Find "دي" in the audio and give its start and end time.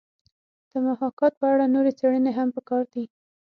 2.93-3.03